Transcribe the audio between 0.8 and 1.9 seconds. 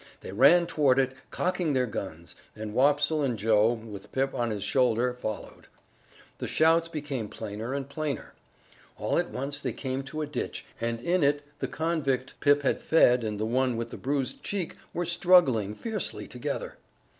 it, cocking their